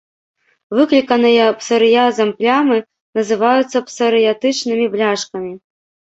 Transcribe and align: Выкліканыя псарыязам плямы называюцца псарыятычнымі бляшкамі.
Выкліканыя 0.77 1.43
псарыязам 1.59 2.29
плямы 2.39 2.77
называюцца 3.21 3.77
псарыятычнымі 3.93 4.85
бляшкамі. 4.97 5.53